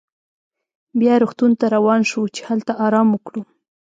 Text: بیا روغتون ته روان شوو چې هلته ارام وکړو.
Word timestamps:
بیا 0.99 1.13
روغتون 1.21 1.51
ته 1.59 1.65
روان 1.75 2.01
شوو 2.09 2.33
چې 2.35 2.41
هلته 2.49 2.71
ارام 2.85 3.07
وکړو. 3.11 3.41